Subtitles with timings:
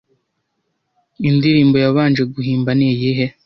[1.29, 3.25] Indirimbo yabanje guhimba ni iyihe